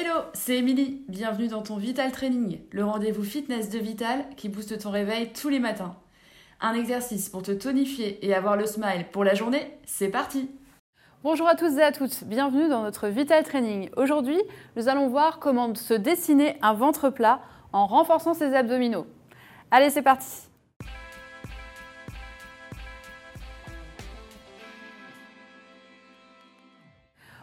[0.00, 1.02] Hello, c'est Émilie.
[1.08, 5.48] Bienvenue dans ton Vital Training, le rendez-vous fitness de Vital qui booste ton réveil tous
[5.48, 5.96] les matins.
[6.60, 10.52] Un exercice pour te tonifier et avoir le smile pour la journée, c'est parti
[11.24, 13.90] Bonjour à tous et à toutes, bienvenue dans notre Vital Training.
[13.96, 14.40] Aujourd'hui,
[14.76, 17.40] nous allons voir comment se dessiner un ventre plat
[17.72, 19.06] en renforçant ses abdominaux.
[19.72, 20.47] Allez, c'est parti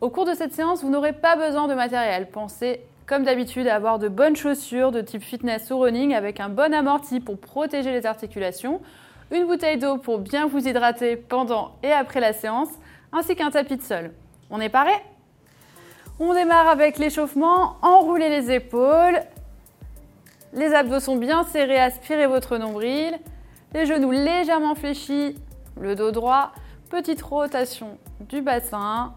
[0.00, 2.30] Au cours de cette séance, vous n'aurez pas besoin de matériel.
[2.30, 6.48] Pensez, comme d'habitude, à avoir de bonnes chaussures de type fitness ou running avec un
[6.48, 8.80] bon amorti pour protéger les articulations,
[9.32, 12.68] une bouteille d'eau pour bien vous hydrater pendant et après la séance,
[13.12, 14.12] ainsi qu'un tapis de sol.
[14.50, 14.92] On est paré?
[16.20, 17.76] On démarre avec l'échauffement.
[17.82, 19.20] Enroulez les épaules.
[20.52, 21.80] Les abdos sont bien serrés.
[21.80, 23.18] Aspirez votre nombril.
[23.74, 25.34] Les genoux légèrement fléchis.
[25.80, 26.52] Le dos droit.
[26.88, 29.14] Petite rotation du bassin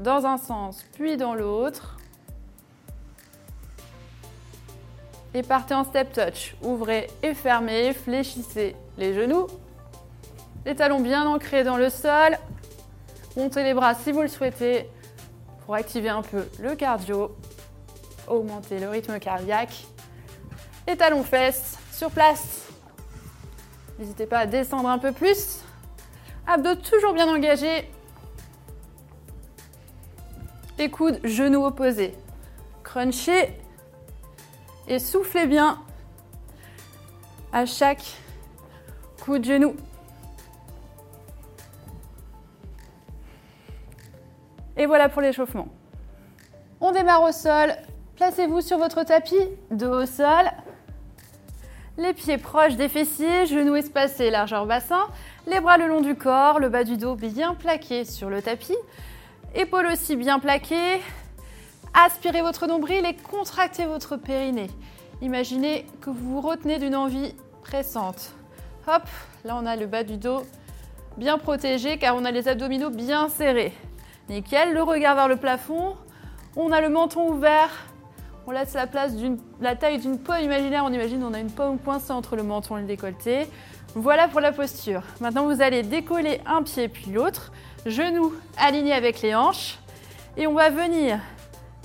[0.00, 1.96] dans un sens puis dans l'autre.
[5.32, 6.56] Et partez en step touch.
[6.62, 9.46] Ouvrez et fermez, fléchissez les genoux.
[10.66, 12.36] Les talons bien ancrés dans le sol.
[13.36, 14.88] Montez les bras si vous le souhaitez
[15.64, 17.36] pour activer un peu le cardio.
[18.26, 19.86] Augmenter le rythme cardiaque.
[20.88, 22.66] Les talons fesses sur place.
[23.98, 25.60] N'hésitez pas à descendre un peu plus.
[26.46, 27.88] Abdos toujours bien engagés.
[30.88, 32.14] Coudes, genoux opposés.
[32.82, 33.60] Crunchez
[34.88, 35.78] et soufflez bien
[37.52, 38.16] à chaque
[39.22, 39.76] coup de genou.
[44.76, 45.68] Et voilà pour l'échauffement.
[46.80, 47.74] On démarre au sol.
[48.16, 50.50] Placez-vous sur votre tapis, dos au sol.
[51.98, 55.06] Les pieds proches des fessiers, genoux espacés, largeur bassin.
[55.46, 58.76] Les bras le long du corps, le bas du dos bien plaqué sur le tapis.
[59.54, 61.00] Épaules aussi bien plaquées.
[61.92, 64.70] Aspirez votre nombril et contractez votre périnée.
[65.22, 68.32] Imaginez que vous vous retenez d'une envie pressante.
[68.86, 69.02] Hop,
[69.44, 70.42] là on a le bas du dos
[71.16, 73.72] bien protégé car on a les abdominaux bien serrés.
[74.28, 75.96] Nickel, le regard vers le plafond.
[76.56, 77.70] On a le menton ouvert.
[78.46, 79.12] On laisse la place
[79.78, 80.84] taille d'une pomme imaginaire.
[80.84, 83.46] On imagine on a une pomme coincée entre le menton et le décolleté.
[83.94, 85.02] Voilà pour la posture.
[85.20, 87.52] Maintenant vous allez décoller un pied puis l'autre
[87.86, 89.78] genoux alignés avec les hanches.
[90.36, 91.18] Et on va venir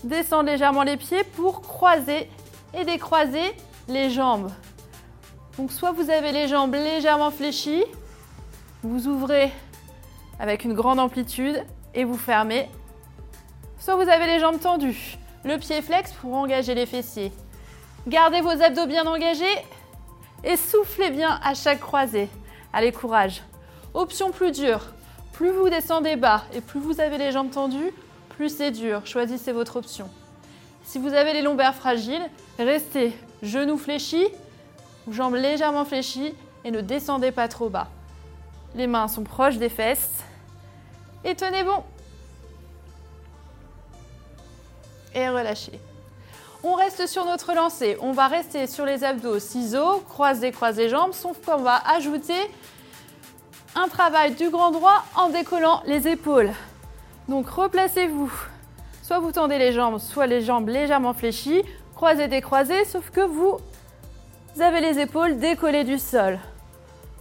[0.03, 2.29] descendre légèrement les pieds pour croiser
[2.73, 3.55] et décroiser
[3.87, 4.51] les jambes.
[5.57, 7.83] Donc soit vous avez les jambes légèrement fléchies,
[8.83, 9.51] vous ouvrez
[10.39, 12.69] avec une grande amplitude et vous fermez.
[13.79, 17.31] Soit vous avez les jambes tendues, le pied flex pour engager les fessiers.
[18.07, 19.45] Gardez vos abdos bien engagés
[20.44, 22.29] et soufflez bien à chaque croisée.
[22.73, 23.41] Allez, courage.
[23.94, 24.88] Option plus dure,
[25.31, 27.94] plus vous descendez bas et plus vous avez les jambes tendues,
[28.29, 29.05] plus c'est dur.
[29.05, 30.09] Choisissez votre option.
[30.84, 32.29] Si vous avez les lombaires fragiles,
[32.59, 34.28] restez genoux fléchis
[35.11, 37.88] jambes légèrement fléchies et ne descendez pas trop bas.
[38.75, 40.23] Les mains sont proches des fesses
[41.23, 41.84] et tenez bon.
[45.15, 45.79] Et relâchez.
[46.63, 47.97] On reste sur notre lancée.
[48.01, 52.39] On va rester sur les abdos ciseaux, croisez, croisez jambes, sauf qu'on va ajouter
[53.75, 56.51] un travail du grand droit en décollant les épaules.
[57.27, 58.31] Donc replacez-vous.
[59.03, 61.61] Soit vous tendez les jambes, soit les jambes légèrement fléchies,
[61.95, 63.57] croisez, décroisez, sauf que vous
[64.59, 66.39] avez les épaules décollées du sol.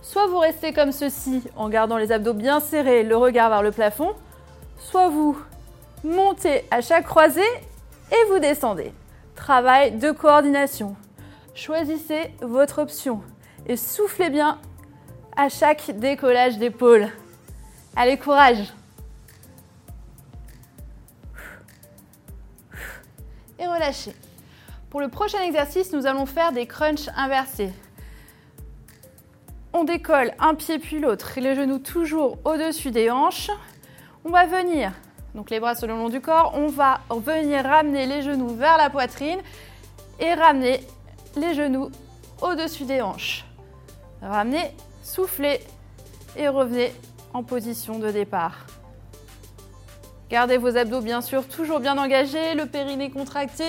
[0.00, 3.72] Soit vous restez comme ceci en gardant les abdos bien serrés, le regard vers le
[3.72, 4.15] plafond,
[4.78, 5.37] soit vous
[6.03, 7.43] montez à chaque croisée
[8.10, 8.92] et vous descendez.
[9.34, 10.97] Travail de coordination.
[11.54, 13.22] Choisissez votre option
[13.66, 14.59] et soufflez bien
[15.37, 17.09] à chaque décollage d'épaule.
[17.97, 18.72] Allez, courage.
[23.59, 24.15] Et relâchez.
[24.91, 27.72] Pour le prochain exercice, nous allons faire des crunchs inversés.
[29.72, 33.50] On décolle un pied puis l'autre les genoux toujours au-dessus des hanches.
[34.25, 34.92] On va venir,
[35.34, 38.78] donc les bras sur le long du corps, on va venir ramener les genoux vers
[38.78, 39.41] la poitrine
[40.21, 40.81] et ramener
[41.36, 41.91] les genoux
[42.41, 43.45] au-dessus des hanches.
[44.22, 44.71] Ramener
[45.03, 45.60] Soufflez
[46.36, 46.92] et revenez
[47.33, 48.66] en position de départ.
[50.31, 53.65] Gardez vos abdos bien sûr toujours bien engagés, le périnée contracté.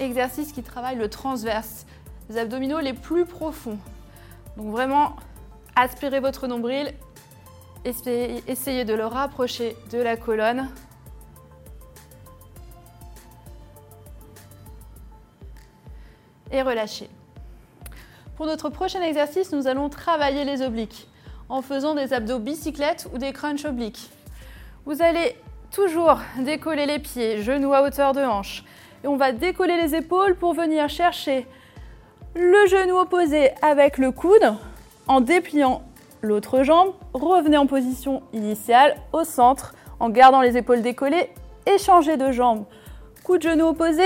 [0.00, 1.86] Exercice qui travaille le transverse,
[2.28, 3.78] les abdominaux les plus profonds.
[4.56, 5.16] Donc vraiment,
[5.76, 6.92] aspirez votre nombril,
[7.84, 10.68] essayez de le rapprocher de la colonne.
[16.52, 17.08] et relâchez.
[18.36, 21.08] Pour notre prochain exercice, nous allons travailler les obliques.
[21.48, 24.08] en faisant des abdos bicyclettes ou des crunchs obliques.
[24.86, 25.36] Vous allez
[25.70, 28.64] toujours décoller les pieds, genoux à hauteur de hanche.
[29.04, 31.46] Et on va décoller les épaules pour venir chercher
[32.34, 34.54] le genou opposé avec le coude
[35.08, 35.82] en dépliant
[36.22, 36.92] l'autre jambe.
[37.12, 41.30] Revenez en position initiale au centre en gardant les épaules décollées
[41.66, 42.64] et changez de jambe.
[43.24, 44.04] Coup de genou opposé,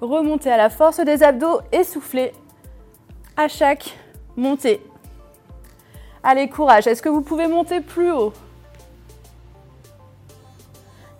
[0.00, 2.32] remontez à la force des abdos et soufflez
[3.36, 3.96] à chaque
[4.36, 4.82] montée.
[6.22, 6.86] Allez, courage.
[6.86, 8.32] Est-ce que vous pouvez monter plus haut?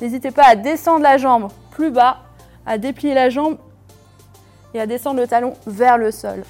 [0.00, 2.18] N'hésitez pas à descendre la jambe plus bas,
[2.66, 3.58] à déplier la jambe
[4.74, 6.44] et à descendre le talon vers le sol.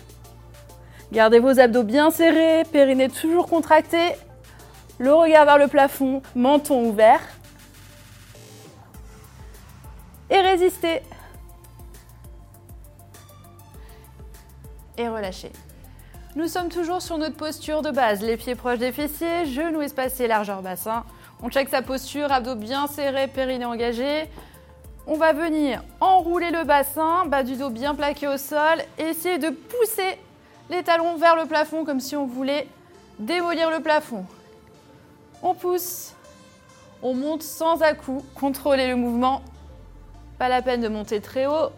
[1.12, 4.14] Gardez vos abdos bien serrés, périnée toujours contracté,
[4.98, 7.20] le regard vers le plafond, menton ouvert.
[10.28, 11.02] Et résistez.
[14.96, 15.50] Et relâchez.
[16.36, 20.28] Nous sommes toujours sur notre posture de base, les pieds proches des fessiers, genoux espacés,
[20.28, 21.04] largeur bassin.
[21.42, 24.28] On check sa posture, abdos bien serrés, périnée engagé.
[25.06, 29.50] On va venir enrouler le bassin, bas du dos bien plaqué au sol, essayer de
[29.50, 30.18] pousser
[30.68, 32.68] les talons vers le plafond comme si on voulait
[33.18, 34.24] démolir le plafond.
[35.42, 36.14] On pousse,
[37.02, 39.42] on monte sans à-coup, contrôlez le mouvement.
[40.38, 41.70] Pas la peine de monter très haut.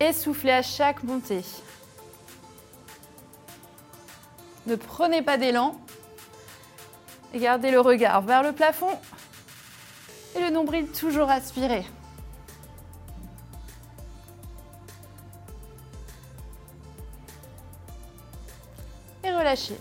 [0.00, 1.42] Et soufflez à chaque montée.
[4.66, 5.76] Ne prenez pas d'élan.
[7.34, 8.96] Et gardez le regard vers le plafond.
[10.36, 11.84] Et le nombril toujours aspiré.
[19.24, 19.76] Et relâchez.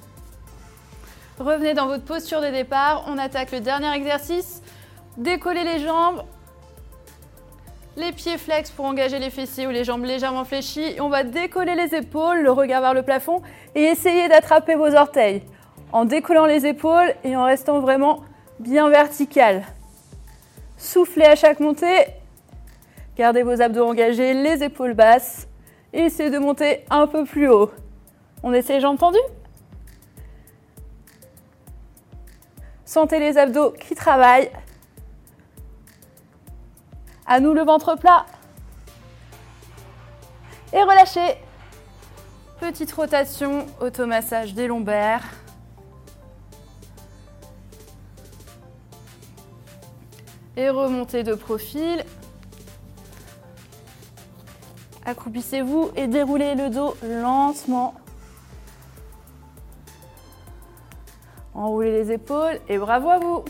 [1.37, 3.05] Revenez dans votre posture de départ.
[3.07, 4.63] On attaque le dernier exercice.
[5.17, 6.23] Décollez les jambes.
[7.97, 10.95] Les pieds flex pour engager les fessiers ou les jambes légèrement fléchies.
[10.99, 13.43] on va décoller les épaules, le regard vers le plafond
[13.75, 15.43] et essayer d'attraper vos orteils
[15.93, 18.23] en décollant les épaules et en restant vraiment
[18.59, 19.63] bien vertical.
[20.75, 22.07] Soufflez à chaque montée.
[23.15, 25.47] Gardez vos abdos engagés, les épaules basses
[25.93, 27.71] et essayez de monter un peu plus haut.
[28.41, 29.19] On essaie jambes tendues?
[32.85, 34.51] Sentez les abdos qui travaillent.
[37.27, 38.25] À nous le ventre plat.
[40.73, 41.37] Et relâchez.
[42.59, 45.23] Petite rotation, automassage des lombaires.
[50.55, 52.03] Et remontez de profil.
[55.05, 57.95] Accroupissez-vous et déroulez le dos lentement.
[61.53, 63.43] Enroulez les épaules et bravo à vous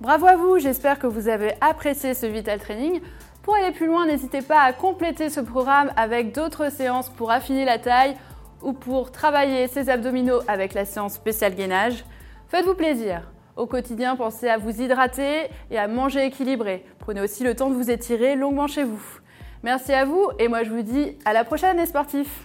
[0.00, 3.00] Bravo à vous, j'espère que vous avez apprécié ce Vital Training.
[3.42, 7.64] Pour aller plus loin, n'hésitez pas à compléter ce programme avec d'autres séances pour affiner
[7.64, 8.16] la taille
[8.62, 12.04] ou pour travailler ses abdominaux avec la séance spéciale gainage.
[12.48, 13.22] Faites-vous plaisir.
[13.56, 16.84] Au quotidien, pensez à vous hydrater et à manger équilibré.
[16.98, 19.02] Prenez aussi le temps de vous étirer longuement chez vous.
[19.62, 22.44] Merci à vous et moi je vous dis à la prochaine les sportifs